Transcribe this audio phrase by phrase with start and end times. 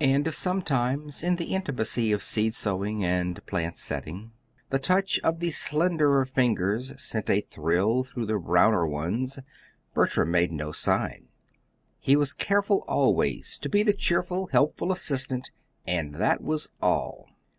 [0.00, 4.32] And if sometimes in the intimacy of seed sowing and plant setting,
[4.70, 9.38] the touch of the slenderer fingers sent a thrill through the browner ones,
[9.92, 11.28] Bertram made no sign.
[11.98, 15.50] He was careful always to be the cheerful, helpful assistant
[15.86, 17.28] and that was all.